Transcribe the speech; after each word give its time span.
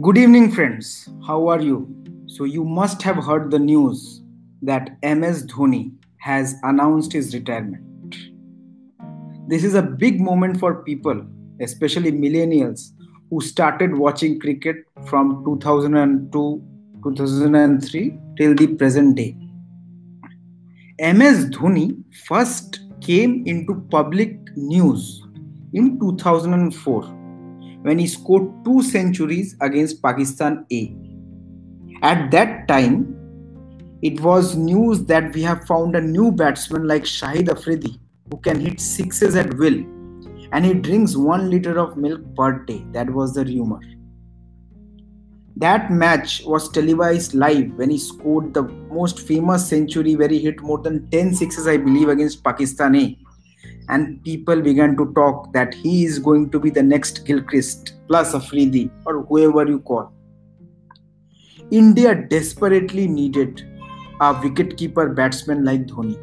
Good 0.00 0.18
evening, 0.18 0.50
friends. 0.52 1.08
How 1.26 1.48
are 1.48 1.60
you? 1.60 1.88
So, 2.26 2.44
you 2.44 2.64
must 2.64 3.00
have 3.02 3.16
heard 3.24 3.50
the 3.50 3.58
news 3.58 4.20
that 4.60 4.98
MS 5.02 5.46
Dhoni 5.46 5.92
has 6.18 6.54
announced 6.64 7.12
his 7.12 7.32
retirement. 7.32 8.14
This 9.48 9.64
is 9.64 9.74
a 9.74 9.82
big 9.82 10.20
moment 10.20 10.60
for 10.60 10.82
people, 10.82 11.24
especially 11.62 12.12
millennials, 12.12 12.92
who 13.30 13.40
started 13.40 13.96
watching 13.96 14.38
cricket 14.38 14.76
from 15.06 15.42
2002 15.46 16.62
2003 17.02 18.18
till 18.36 18.54
the 18.54 18.66
present 18.74 19.16
day. 19.16 19.34
MS 21.00 21.46
Dhoni 21.50 22.02
first 22.26 22.80
came 23.00 23.44
into 23.46 23.86
public 23.90 24.36
news 24.56 25.22
in 25.72 25.98
2004 26.00 27.25
when 27.86 28.00
he 28.00 28.06
scored 28.08 28.46
two 28.64 28.82
centuries 28.82 29.54
against 29.60 30.02
Pakistan 30.02 30.66
A. 30.72 30.92
At 32.02 32.32
that 32.32 32.66
time, 32.66 32.96
it 34.02 34.20
was 34.20 34.56
news 34.56 35.04
that 35.04 35.32
we 35.32 35.42
have 35.42 35.68
found 35.68 35.94
a 35.94 36.00
new 36.00 36.32
batsman 36.32 36.88
like 36.88 37.04
Shahid 37.04 37.48
Afridi 37.48 38.00
who 38.28 38.38
can 38.38 38.58
hit 38.58 38.80
sixes 38.80 39.36
at 39.36 39.54
will 39.56 39.78
and 40.50 40.66
he 40.66 40.74
drinks 40.74 41.14
one 41.14 41.48
liter 41.48 41.78
of 41.78 41.96
milk 41.96 42.22
per 42.34 42.64
day. 42.64 42.84
That 42.90 43.08
was 43.08 43.34
the 43.34 43.44
rumor. 43.44 43.78
That 45.56 45.92
match 45.92 46.42
was 46.44 46.68
televised 46.68 47.34
live 47.34 47.70
when 47.76 47.90
he 47.90 47.98
scored 47.98 48.52
the 48.52 48.64
most 48.98 49.20
famous 49.20 49.68
century 49.68 50.16
where 50.16 50.28
he 50.28 50.40
hit 50.40 50.60
more 50.60 50.78
than 50.78 51.08
10 51.10 51.34
sixes, 51.36 51.68
I 51.68 51.76
believe, 51.76 52.08
against 52.08 52.42
Pakistan 52.42 52.96
A 52.96 53.16
and 53.88 54.22
people 54.24 54.60
began 54.60 54.96
to 54.96 55.12
talk 55.14 55.52
that 55.52 55.74
he 55.74 56.04
is 56.04 56.18
going 56.18 56.50
to 56.50 56.58
be 56.58 56.70
the 56.70 56.82
next 56.82 57.24
Gilchrist 57.24 57.94
plus 58.08 58.34
Afridi 58.34 58.90
or 59.04 59.22
whoever 59.24 59.66
you 59.66 59.80
call. 59.80 60.12
India 61.70 62.14
desperately 62.14 63.06
needed 63.06 63.62
a 64.20 64.34
wicketkeeper 64.34 65.14
batsman 65.14 65.64
like 65.64 65.86
Dhoni. 65.86 66.18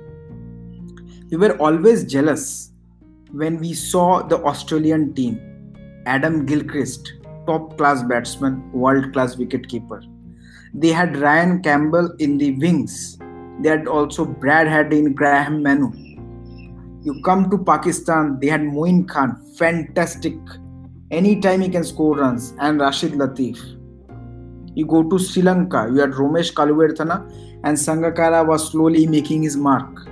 We 1.30 1.38
were 1.38 1.58
always 1.58 2.06
jealous 2.06 2.72
when 3.32 3.58
we 3.58 3.74
saw 3.74 4.22
the 4.22 4.38
Australian 4.44 5.14
team, 5.14 5.40
Adam 6.06 6.46
Gilchrist, 6.46 7.14
top 7.48 7.78
class 7.78 8.04
batsman, 8.04 8.72
world 8.72 9.14
class 9.14 9.36
wicketkeeper. 9.36 10.04
They 10.74 10.90
had 10.90 11.18
Ryan 11.18 11.62
Campbell 11.62 12.14
in 12.20 12.38
the 12.38 12.52
wings. 12.58 13.18
They 13.62 13.70
had 13.70 13.88
also 13.88 14.26
Brad 14.26 14.68
Haddin 14.68 15.08
in 15.08 15.14
Graham 15.14 15.64
Manou 15.64 16.13
you 17.04 17.22
come 17.22 17.50
to 17.50 17.58
Pakistan, 17.58 18.40
they 18.40 18.48
had 18.48 18.64
Moin 18.64 19.06
Khan, 19.06 19.36
fantastic. 19.58 20.36
Anytime 21.12 21.60
he 21.60 21.68
can 21.70 21.84
score 21.84 22.16
runs, 22.16 22.54
and 22.60 22.80
Rashid 22.80 23.12
Latif. 23.14 23.60
You 24.74 24.86
go 24.86 25.04
to 25.04 25.20
Sri 25.20 25.42
Lanka, 25.42 25.90
you 25.94 26.00
had 26.00 26.12
Romesh 26.12 26.54
Kaluwitharana, 26.54 27.30
and 27.66 27.78
Sangakkara 27.78 28.48
was 28.48 28.72
slowly 28.72 29.06
making 29.06 29.44
his 29.44 29.58
mark. 29.58 30.08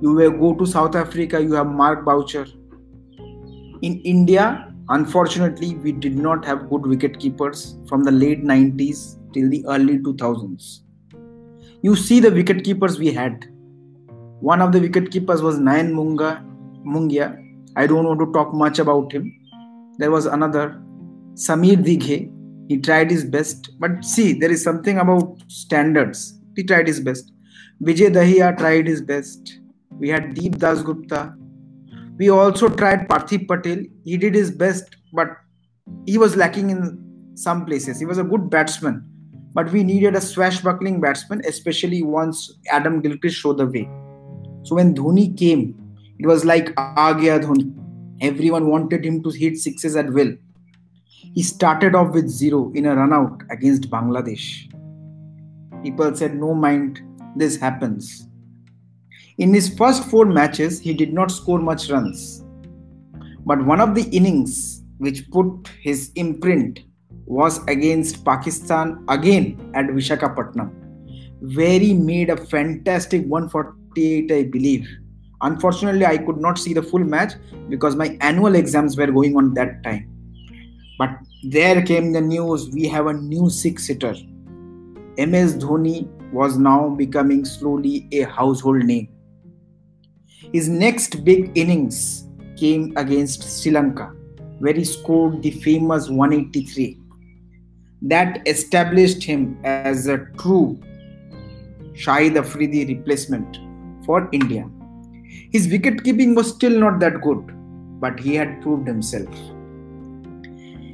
You 0.00 0.14
will 0.14 0.30
go 0.30 0.54
to 0.54 0.66
South 0.66 0.96
Africa, 0.96 1.42
you 1.42 1.52
have 1.52 1.66
Mark 1.66 2.04
Boucher. 2.06 2.46
In 3.82 4.00
India, 4.00 4.72
unfortunately, 4.88 5.74
we 5.74 5.92
did 5.92 6.16
not 6.16 6.46
have 6.46 6.70
good 6.70 6.86
wicket 6.86 7.20
keepers 7.20 7.76
from 7.86 8.04
the 8.04 8.10
late 8.10 8.42
90s 8.42 9.18
till 9.34 9.50
the 9.50 9.64
early 9.68 9.98
2000s. 9.98 10.80
You 11.82 11.94
see 11.94 12.20
the 12.20 12.30
wicket 12.30 12.64
keepers 12.64 12.98
we 12.98 13.12
had 13.12 13.46
one 14.40 14.62
of 14.62 14.72
the 14.72 14.80
wicket 14.80 15.10
keepers 15.10 15.42
was 15.42 15.58
Nayan 15.58 15.92
Munga, 15.92 16.42
Mongia. 16.84 17.36
I 17.76 17.86
don't 17.86 18.04
want 18.04 18.20
to 18.20 18.32
talk 18.32 18.54
much 18.54 18.78
about 18.78 19.12
him. 19.12 19.32
There 19.98 20.10
was 20.10 20.26
another, 20.26 20.80
Samir 21.34 21.76
Dighe. 21.76 22.32
He 22.68 22.78
tried 22.78 23.10
his 23.10 23.24
best. 23.24 23.70
But 23.78 24.04
see, 24.04 24.32
there 24.32 24.50
is 24.50 24.62
something 24.62 24.98
about 24.98 25.42
standards. 25.48 26.40
He 26.56 26.64
tried 26.64 26.86
his 26.86 27.00
best. 27.00 27.32
Vijay 27.82 28.12
Dahiya 28.12 28.56
tried 28.56 28.86
his 28.86 29.02
best. 29.02 29.58
We 29.98 30.08
had 30.08 30.34
Deep 30.34 30.58
Das 30.58 30.82
Gupta. 30.82 31.34
We 32.16 32.30
also 32.30 32.68
tried 32.68 33.08
Parthiv 33.08 33.46
Patel. 33.48 33.84
He 34.04 34.16
did 34.16 34.34
his 34.34 34.50
best, 34.50 34.96
but 35.12 35.28
he 36.06 36.18
was 36.18 36.36
lacking 36.36 36.70
in 36.70 37.32
some 37.34 37.64
places. 37.66 37.98
He 37.98 38.06
was 38.06 38.18
a 38.18 38.24
good 38.24 38.50
batsman, 38.50 39.04
but 39.54 39.70
we 39.72 39.82
needed 39.82 40.14
a 40.14 40.20
swashbuckling 40.20 41.00
batsman, 41.00 41.42
especially 41.46 42.02
once 42.02 42.52
Adam 42.70 43.00
Gilchrist 43.00 43.36
showed 43.36 43.58
the 43.58 43.66
way. 43.66 43.88
So 44.62 44.76
when 44.76 44.94
Dhoni 44.94 45.36
came, 45.36 45.76
it 46.18 46.26
was 46.26 46.44
like 46.44 46.74
Agya 46.74 47.42
Dhoni. 47.42 47.74
Everyone 48.20 48.68
wanted 48.68 49.04
him 49.04 49.22
to 49.22 49.30
hit 49.30 49.56
sixes 49.56 49.96
at 49.96 50.12
will. 50.12 50.36
He 51.34 51.42
started 51.42 51.94
off 51.94 52.12
with 52.12 52.28
zero 52.28 52.70
in 52.74 52.86
a 52.86 52.94
run 52.94 53.12
out 53.12 53.42
against 53.50 53.90
Bangladesh. 53.90 54.70
People 55.82 56.14
said, 56.14 56.34
No 56.34 56.54
mind, 56.54 57.00
this 57.36 57.56
happens. 57.56 58.28
In 59.38 59.54
his 59.54 59.74
first 59.74 60.04
four 60.04 60.26
matches, 60.26 60.78
he 60.78 60.92
did 60.92 61.14
not 61.14 61.30
score 61.30 61.58
much 61.58 61.88
runs. 61.88 62.44
But 63.46 63.64
one 63.64 63.80
of 63.80 63.94
the 63.94 64.02
innings 64.10 64.82
which 64.98 65.30
put 65.30 65.70
his 65.80 66.12
imprint 66.16 66.80
was 67.24 67.64
against 67.66 68.24
Pakistan 68.24 69.02
again 69.08 69.72
at 69.74 69.86
Vishakhapatnam, 69.86 70.70
where 71.56 71.78
he 71.78 71.94
made 71.94 72.28
a 72.28 72.36
fantastic 72.36 73.24
140 73.24 73.79
48, 73.94 74.32
I 74.32 74.42
believe. 74.44 74.88
Unfortunately, 75.42 76.04
I 76.04 76.18
could 76.18 76.36
not 76.36 76.58
see 76.58 76.74
the 76.74 76.82
full 76.82 77.00
match 77.00 77.32
because 77.68 77.96
my 77.96 78.16
annual 78.20 78.54
exams 78.54 78.96
were 78.96 79.10
going 79.10 79.36
on 79.36 79.54
that 79.54 79.82
time. 79.82 80.06
But 80.98 81.10
there 81.42 81.82
came 81.82 82.12
the 82.12 82.20
news 82.20 82.68
we 82.70 82.86
have 82.88 83.06
a 83.06 83.12
new 83.14 83.48
six 83.48 83.86
hitter. 83.86 84.14
MS 85.16 85.56
Dhoni 85.56 86.08
was 86.32 86.58
now 86.58 86.90
becoming 86.90 87.44
slowly 87.44 88.06
a 88.12 88.22
household 88.22 88.84
name. 88.84 89.08
His 90.52 90.68
next 90.68 91.24
big 91.24 91.52
innings 91.54 92.28
came 92.56 92.92
against 92.96 93.62
Sri 93.62 93.72
Lanka, 93.72 94.12
where 94.58 94.74
he 94.74 94.84
scored 94.84 95.42
the 95.42 95.50
famous 95.50 96.08
183. 96.08 96.98
That 98.02 98.46
established 98.46 99.22
him 99.22 99.58
as 99.64 100.06
a 100.06 100.18
true 100.38 100.78
Shahid 101.92 102.36
Afridi 102.36 102.86
replacement 102.86 103.58
for 104.04 104.28
India. 104.32 104.68
His 105.50 105.68
wicket 105.68 106.04
keeping 106.04 106.34
was 106.34 106.50
still 106.54 106.78
not 106.78 107.00
that 107.00 107.20
good, 107.20 107.42
but 108.00 108.18
he 108.18 108.34
had 108.34 108.60
proved 108.62 108.86
himself. 108.86 109.28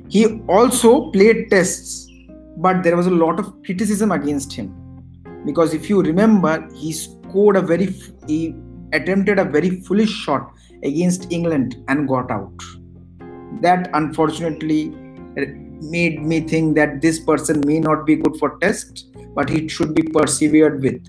He 0.09 0.41
also 0.49 1.11
played 1.11 1.51
tests, 1.51 2.09
but 2.57 2.83
there 2.83 2.97
was 2.97 3.07
a 3.07 3.11
lot 3.11 3.39
of 3.39 3.63
criticism 3.65 4.13
against 4.13 4.53
him 4.53 4.75
because 5.47 5.73
if 5.73 5.89
you 5.89 6.03
remember, 6.03 6.69
he 6.75 6.93
scored 6.93 7.57
a 7.57 7.63
very 7.63 7.87
he 8.27 8.55
attempted 8.93 9.39
a 9.39 9.45
very 9.45 9.81
foolish 9.83 10.11
shot 10.11 10.53
against 10.83 11.33
England 11.33 11.77
and 11.89 12.09
got 12.09 12.31
out. 12.31 12.63
That 13.63 13.89
unfortunately 13.95 14.95
uh, 15.39 15.47
made 15.81 16.23
me 16.23 16.41
think 16.41 16.75
that 16.77 17.01
this 17.01 17.21
person 17.21 17.63
may 17.65 17.79
not 17.81 18.05
be 18.07 18.17
good 18.17 18.37
for 18.39 18.59
tests, 18.59 19.03
but 19.35 19.49
he 19.49 19.69
should 19.69 19.95
be 19.95 20.03
persevered 20.03 20.83
with. 20.83 21.01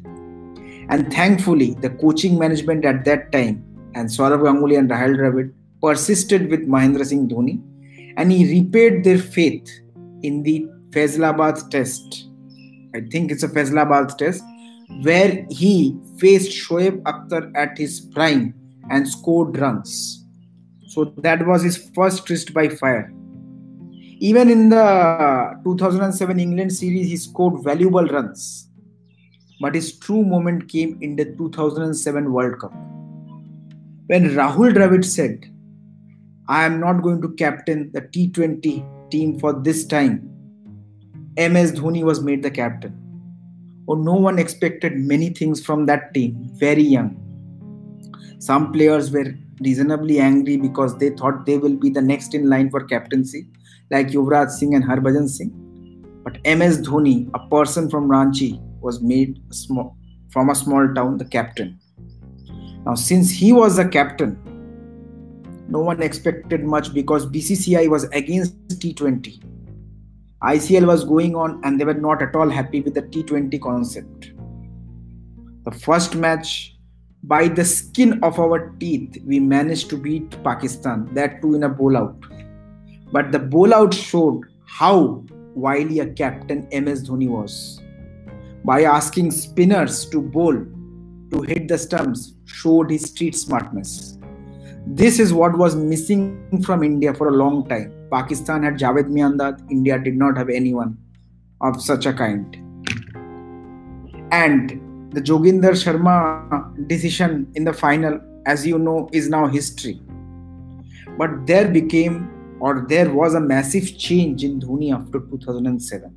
And 0.89 1.11
thankfully, 1.11 1.73
the 1.81 1.89
coaching 1.89 2.39
management 2.39 2.85
at 2.85 3.03
that 3.05 3.31
time 3.31 3.63
and 3.93 4.09
Sourav 4.09 4.41
Ganguly 4.41 4.77
and 4.77 4.89
Rahul 4.89 5.17
Dravid 5.17 5.53
persisted 5.81 6.49
with 6.49 6.67
Mahendra 6.67 7.05
Singh 7.05 7.27
Dhoni 7.27 7.61
and 8.17 8.31
he 8.31 8.61
repaid 8.61 9.03
their 9.03 9.17
faith 9.17 9.69
in 10.23 10.43
the 10.43 10.65
Faisalabad 10.91 11.69
test. 11.69 12.27
I 12.95 13.01
think 13.01 13.31
it's 13.31 13.43
a 13.43 13.49
Faisalabad 13.49 14.17
test 14.17 14.43
where 15.03 15.45
he 15.49 15.97
faced 16.19 16.51
Shoaib 16.51 17.01
Akhtar 17.03 17.51
at 17.55 17.77
his 17.77 17.99
prime 17.99 18.53
and 18.89 19.07
scored 19.07 19.57
runs. 19.57 20.23
So 20.87 21.05
that 21.17 21.45
was 21.45 21.63
his 21.63 21.89
first 21.93 22.25
test 22.25 22.53
by 22.53 22.69
fire. 22.69 23.13
Even 24.19 24.49
in 24.49 24.69
the 24.69 25.59
2007 25.65 26.39
England 26.39 26.73
series, 26.73 27.07
he 27.07 27.17
scored 27.17 27.63
valuable 27.63 28.07
runs 28.07 28.66
but 29.59 29.75
his 29.75 29.97
true 29.97 30.23
moment 30.23 30.69
came 30.69 30.97
in 31.01 31.15
the 31.15 31.25
2007 31.25 32.31
World 32.31 32.59
Cup. 32.59 32.73
When 34.07 34.29
Rahul 34.31 34.73
Dravid 34.73 35.03
said, 35.03 35.45
I 36.47 36.63
am 36.65 36.79
not 36.79 37.01
going 37.01 37.21
to 37.21 37.33
captain 37.33 37.91
the 37.91 38.01
T20 38.01 39.11
team 39.11 39.39
for 39.39 39.53
this 39.53 39.85
time, 39.85 40.29
MS 41.37 41.73
Dhoni 41.73 42.03
was 42.03 42.21
made 42.21 42.41
the 42.41 42.51
captain. 42.51 42.95
Oh, 43.87 43.95
no 43.95 44.13
one 44.13 44.39
expected 44.39 44.97
many 44.97 45.29
things 45.29 45.65
from 45.65 45.85
that 45.85 46.13
team, 46.13 46.49
very 46.53 46.83
young. 46.83 47.23
Some 48.39 48.71
players 48.71 49.11
were 49.11 49.33
reasonably 49.61 50.19
angry 50.19 50.57
because 50.57 50.97
they 50.97 51.09
thought 51.09 51.45
they 51.45 51.57
will 51.57 51.75
be 51.75 51.89
the 51.89 52.01
next 52.01 52.33
in 52.33 52.49
line 52.49 52.69
for 52.69 52.83
captaincy, 52.83 53.47
like 53.89 54.07
Yuvraj 54.07 54.49
Singh 54.51 54.75
and 54.75 54.83
Harbhajan 54.83 55.27
Singh. 55.29 55.51
But 56.23 56.35
MS 56.45 56.81
Dhoni, 56.81 57.29
a 57.33 57.47
person 57.49 57.89
from 57.89 58.09
Ranchi, 58.09 58.61
was 58.87 59.01
made 59.01 59.41
small, 59.51 59.95
from 60.29 60.49
a 60.49 60.55
small 60.55 60.87
town 60.93 61.17
the 61.17 61.25
captain. 61.25 61.79
Now, 62.85 62.95
since 62.95 63.29
he 63.29 63.51
was 63.51 63.75
the 63.75 63.87
captain, 63.87 64.37
no 65.67 65.79
one 65.79 66.01
expected 66.01 66.63
much 66.63 66.93
because 66.93 67.25
BCCI 67.25 67.89
was 67.89 68.05
against 68.21 68.55
T20. 68.69 69.43
ICL 70.41 70.87
was 70.87 71.03
going 71.03 71.35
on 71.35 71.59
and 71.63 71.79
they 71.79 71.85
were 71.89 72.01
not 72.07 72.21
at 72.21 72.35
all 72.35 72.49
happy 72.49 72.79
with 72.81 72.93
the 72.93 73.01
T20 73.01 73.59
concept. 73.61 74.31
The 75.65 75.71
first 75.71 76.15
match, 76.15 76.77
by 77.23 77.49
the 77.49 77.65
skin 77.65 78.23
of 78.23 78.39
our 78.39 78.69
teeth, 78.79 79.17
we 79.25 79.39
managed 79.41 79.89
to 79.89 79.97
beat 79.97 80.41
Pakistan, 80.43 81.09
that 81.13 81.41
too 81.41 81.55
in 81.55 81.63
a 81.63 81.69
bowl 81.69 81.97
out. 81.97 82.15
But 83.11 83.33
the 83.33 83.39
bowl 83.39 83.73
out 83.73 83.93
showed 83.93 84.45
how 84.65 85.25
wily 85.55 85.99
a 85.99 86.07
captain 86.13 86.67
MS 86.71 87.09
Dhoni 87.09 87.27
was. 87.27 87.81
By 88.67 88.83
asking 88.83 89.31
spinners 89.31 90.05
to 90.09 90.21
bowl 90.21 90.53
to 91.31 91.41
hit 91.43 91.69
the 91.69 91.77
stumps, 91.77 92.33
showed 92.43 92.89
his 92.91 93.03
street 93.03 93.33
smartness. 93.33 94.17
This 94.85 95.19
is 95.19 95.31
what 95.33 95.57
was 95.57 95.77
missing 95.77 96.61
from 96.65 96.83
India 96.83 97.13
for 97.13 97.29
a 97.29 97.31
long 97.31 97.65
time. 97.69 97.93
Pakistan 98.11 98.63
had 98.63 98.77
Javed 98.77 99.07
Miandad, 99.07 99.61
India 99.71 99.97
did 99.97 100.17
not 100.17 100.35
have 100.35 100.49
anyone 100.49 100.97
of 101.61 101.81
such 101.81 102.05
a 102.05 102.11
kind. 102.11 102.57
And 104.33 105.13
the 105.13 105.21
Joginder 105.21 105.71
Sharma 105.71 106.87
decision 106.89 107.49
in 107.55 107.63
the 107.63 107.71
final, 107.71 108.19
as 108.45 108.67
you 108.67 108.77
know, 108.77 109.09
is 109.13 109.29
now 109.29 109.47
history. 109.47 110.01
But 111.17 111.47
there 111.47 111.69
became 111.69 112.57
or 112.59 112.85
there 112.89 113.09
was 113.13 113.33
a 113.33 113.39
massive 113.39 113.97
change 113.97 114.43
in 114.43 114.59
Dhoni 114.59 114.93
after 114.93 115.21
2007. 115.21 116.16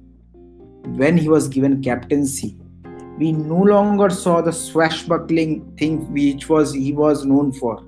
When 0.84 1.16
he 1.16 1.28
was 1.28 1.48
given 1.48 1.82
captaincy, 1.82 2.56
we 3.18 3.32
no 3.32 3.58
longer 3.58 4.10
saw 4.10 4.40
the 4.40 4.52
swashbuckling 4.52 5.76
thing 5.76 6.10
which 6.12 6.48
was 6.48 6.72
he 6.72 6.92
was 6.92 7.24
known 7.24 7.52
for. 7.52 7.84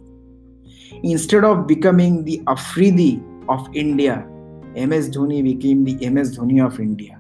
Instead 1.03 1.45
of 1.45 1.67
becoming 1.67 2.25
the 2.25 2.43
Afridi 2.47 3.23
of 3.49 3.67
India, 3.75 4.27
MS 4.75 5.11
Dhoni 5.11 5.43
became 5.43 5.85
the 5.85 6.09
MS 6.09 6.39
Dhoni 6.39 6.65
of 6.65 6.79
India. 6.79 7.19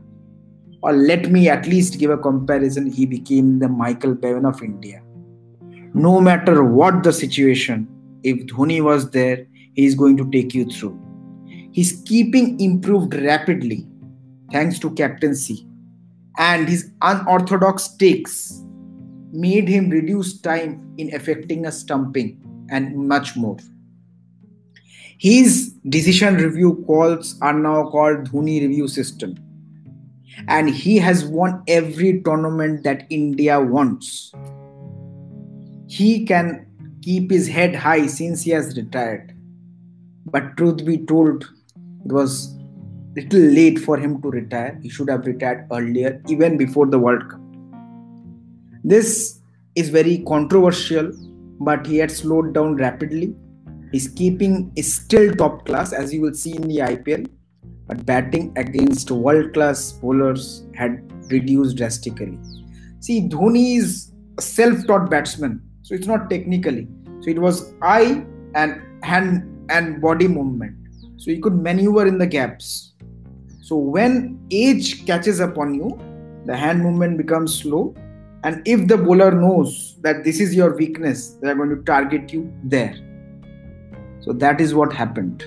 Or 0.82 0.92
let 0.92 1.30
me 1.30 1.48
at 1.48 1.66
least 1.66 1.98
give 1.98 2.10
a 2.10 2.18
comparison, 2.18 2.90
he 2.90 3.06
became 3.06 3.58
the 3.58 3.68
Michael 3.68 4.14
Bevan 4.14 4.44
of 4.44 4.62
India. 4.62 5.02
No 5.94 6.20
matter 6.20 6.64
what 6.64 7.02
the 7.02 7.12
situation, 7.12 7.88
if 8.22 8.46
Dhoni 8.46 8.82
was 8.82 9.10
there, 9.10 9.46
he 9.74 9.86
is 9.86 9.94
going 9.94 10.16
to 10.16 10.30
take 10.30 10.54
you 10.54 10.64
through. 10.66 10.98
His 11.72 12.02
keeping 12.04 12.60
improved 12.60 13.14
rapidly 13.14 13.86
thanks 14.52 14.78
to 14.80 14.90
captaincy, 14.90 15.66
and 16.38 16.68
his 16.68 16.90
unorthodox 17.02 17.88
takes 17.96 18.62
made 19.32 19.66
him 19.68 19.88
reduce 19.88 20.40
time 20.40 20.94
in 20.98 21.08
effecting 21.08 21.66
a 21.66 21.72
stumping 21.72 22.38
and 22.70 22.96
much 22.96 23.34
more. 23.34 23.56
His 25.18 25.74
decision 25.88 26.36
review 26.36 26.82
calls 26.86 27.38
are 27.40 27.54
now 27.54 27.88
called 27.88 28.30
Dhoni 28.30 28.60
review 28.60 28.88
system. 28.88 29.36
And 30.48 30.68
he 30.68 30.96
has 30.96 31.24
won 31.24 31.62
every 31.68 32.22
tournament 32.22 32.82
that 32.84 33.06
India 33.08 33.60
wants. 33.60 34.32
He 35.86 36.26
can 36.26 36.66
keep 37.02 37.30
his 37.30 37.46
head 37.46 37.74
high 37.76 38.06
since 38.06 38.42
he 38.42 38.50
has 38.50 38.76
retired. 38.76 39.32
But 40.26 40.56
truth 40.56 40.84
be 40.84 40.98
told, 40.98 41.44
it 42.04 42.12
was 42.12 42.58
little 43.16 43.40
late 43.40 43.78
for 43.78 43.96
him 43.98 44.20
to 44.22 44.30
retire. 44.30 44.78
He 44.82 44.88
should 44.88 45.08
have 45.08 45.26
retired 45.26 45.66
earlier, 45.70 46.20
even 46.28 46.56
before 46.56 46.86
the 46.86 46.98
World 46.98 47.28
Cup. 47.28 47.40
This 48.84 49.40
is 49.74 49.88
very 49.90 50.18
controversial, 50.26 51.12
but 51.60 51.86
he 51.86 51.98
had 51.98 52.10
slowed 52.10 52.54
down 52.54 52.76
rapidly. 52.76 53.34
His 53.92 54.08
keeping 54.08 54.72
is 54.76 54.92
still 54.92 55.34
top 55.34 55.66
class, 55.66 55.92
as 55.92 56.12
you 56.12 56.22
will 56.22 56.34
see 56.34 56.56
in 56.56 56.62
the 56.62 56.78
IPL, 56.78 57.28
but 57.86 58.04
batting 58.06 58.52
against 58.56 59.10
world 59.10 59.52
class 59.52 59.92
bowlers 59.92 60.64
had 60.74 61.02
reduced 61.30 61.76
drastically. 61.76 62.38
See, 63.00 63.28
Dhoni 63.28 63.76
is 63.76 64.12
a 64.38 64.42
self 64.42 64.86
taught 64.86 65.10
batsman, 65.10 65.60
so 65.82 65.94
it's 65.94 66.06
not 66.06 66.30
technically. 66.30 66.88
So 67.20 67.30
it 67.30 67.38
was 67.38 67.74
eye 67.82 68.24
and 68.54 68.82
hand 69.04 69.48
and 69.70 70.00
body 70.00 70.28
movement 70.28 70.76
so 71.22 71.30
he 71.30 71.38
could 71.38 71.54
maneuver 71.54 72.06
in 72.06 72.18
the 72.18 72.26
gaps 72.26 72.91
so 73.62 73.76
when 73.76 74.44
age 74.50 75.06
catches 75.06 75.40
up 75.40 75.56
on 75.56 75.74
you 75.74 75.98
the 76.46 76.56
hand 76.56 76.82
movement 76.82 77.16
becomes 77.16 77.54
slow. 77.60 77.94
And 78.44 78.60
if 78.66 78.88
the 78.88 78.96
bowler 78.96 79.30
knows 79.30 79.96
that 80.00 80.24
this 80.24 80.40
is 80.40 80.54
your 80.54 80.76
weakness 80.76 81.34
they 81.40 81.48
are 81.48 81.54
going 81.54 81.70
to 81.70 81.82
target 81.84 82.32
you 82.32 82.52
there. 82.64 82.94
So 84.20 84.32
that 84.32 84.60
is 84.60 84.74
what 84.74 84.92
happened. 84.92 85.44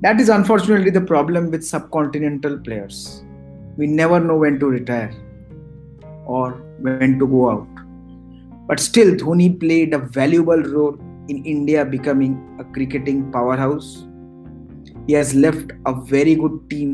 That 0.00 0.18
is 0.20 0.30
unfortunately 0.30 0.90
the 0.90 1.02
problem 1.02 1.50
with 1.50 1.60
subcontinental 1.60 2.64
players. 2.64 3.22
We 3.76 3.86
never 3.86 4.18
know 4.18 4.36
when 4.36 4.58
to 4.60 4.66
retire 4.66 5.12
or 6.24 6.52
when 6.80 7.18
to 7.18 7.26
go 7.26 7.50
out. 7.50 7.68
But 8.66 8.80
still 8.80 9.14
dhoni 9.14 9.60
played 9.60 9.92
a 9.92 9.98
valuable 9.98 10.62
role 10.62 10.98
in 11.28 11.44
india 11.44 11.84
becoming 11.84 12.32
a 12.58 12.64
cricketing 12.76 13.30
powerhouse 13.30 14.06
he 15.10 15.16
has 15.16 15.34
left 15.34 15.72
a 15.86 15.92
very 16.08 16.36
good 16.36 16.56
team 16.70 16.90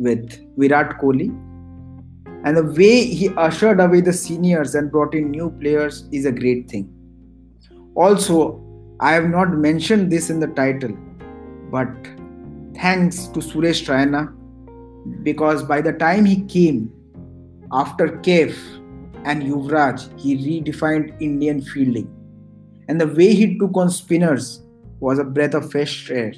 with 0.00 0.32
Virat 0.58 0.98
Kohli. 1.00 1.28
And 2.44 2.56
the 2.56 2.64
way 2.78 3.04
he 3.04 3.28
ushered 3.36 3.78
away 3.78 4.00
the 4.00 4.12
seniors 4.12 4.74
and 4.74 4.90
brought 4.90 5.14
in 5.14 5.30
new 5.30 5.50
players 5.60 6.08
is 6.10 6.26
a 6.26 6.32
great 6.32 6.68
thing. 6.68 6.88
Also, 7.94 8.60
I 8.98 9.12
have 9.12 9.28
not 9.28 9.52
mentioned 9.52 10.10
this 10.10 10.28
in 10.28 10.40
the 10.40 10.48
title, 10.48 10.96
but 11.70 11.88
thanks 12.74 13.28
to 13.28 13.38
Suresh 13.38 13.86
Raina 13.92 14.24
because 15.22 15.62
by 15.62 15.80
the 15.80 15.92
time 15.92 16.24
he 16.24 16.42
came 16.46 16.90
after 17.70 18.08
Kaif 18.08 18.56
and 19.24 19.44
Yuvraj, 19.44 20.18
he 20.18 20.36
redefined 20.48 21.14
Indian 21.22 21.62
fielding. 21.62 22.10
And 22.88 23.00
the 23.00 23.06
way 23.06 23.32
he 23.34 23.56
took 23.56 23.76
on 23.76 23.90
spinners 23.90 24.62
was 24.98 25.20
a 25.20 25.24
breath 25.24 25.54
of 25.54 25.70
fresh 25.70 26.10
air. 26.10 26.32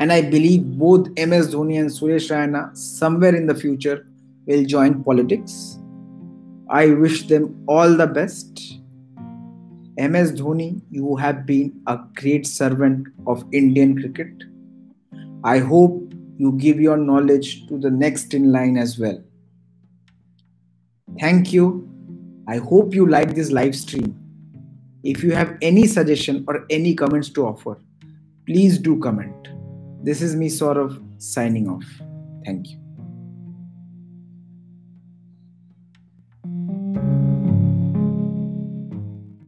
And 0.00 0.10
I 0.10 0.22
believe 0.22 0.78
both 0.78 1.08
MS 1.10 1.54
Dhoni 1.54 1.78
and 1.78 1.90
Suresh 1.90 2.30
Raina 2.30 2.74
somewhere 2.74 3.36
in 3.36 3.46
the 3.46 3.54
future 3.54 4.06
will 4.46 4.64
join 4.64 5.04
politics. 5.04 5.78
I 6.70 6.86
wish 6.86 7.28
them 7.28 7.62
all 7.68 7.94
the 7.94 8.06
best. 8.06 8.78
MS 9.98 10.32
Dhoni, 10.32 10.80
you 10.90 11.16
have 11.16 11.44
been 11.44 11.82
a 11.86 11.98
great 12.14 12.46
servant 12.46 13.08
of 13.26 13.44
Indian 13.52 14.00
cricket. 14.00 14.32
I 15.44 15.58
hope 15.58 16.14
you 16.38 16.52
give 16.52 16.80
your 16.80 16.96
knowledge 16.96 17.66
to 17.68 17.76
the 17.76 17.90
next 17.90 18.32
in 18.32 18.50
line 18.50 18.78
as 18.78 18.98
well. 18.98 19.22
Thank 21.20 21.52
you. 21.52 21.86
I 22.48 22.56
hope 22.56 22.94
you 22.94 23.06
like 23.06 23.34
this 23.34 23.52
live 23.52 23.76
stream. 23.76 24.18
If 25.04 25.22
you 25.22 25.32
have 25.32 25.58
any 25.60 25.86
suggestion 25.86 26.46
or 26.48 26.64
any 26.70 26.94
comments 26.94 27.28
to 27.30 27.46
offer, 27.46 27.78
please 28.46 28.78
do 28.78 28.98
comment. 28.98 29.59
This 30.02 30.22
is 30.22 30.34
me, 30.34 30.48
sort 30.48 30.76
of 30.76 31.00
signing 31.18 31.68
off. 31.68 31.84
Thank 32.44 32.70
you. 32.70 32.79